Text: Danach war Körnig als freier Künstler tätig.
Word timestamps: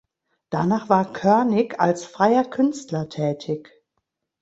Danach 0.49 0.89
war 0.89 1.13
Körnig 1.13 1.79
als 1.79 2.05
freier 2.05 2.43
Künstler 2.43 3.07
tätig. 3.07 3.71